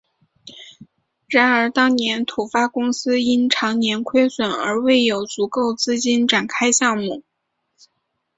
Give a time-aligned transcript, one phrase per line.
[1.27, 7.21] 然而当年土发公司因长年亏损而未有足够资金展开项目。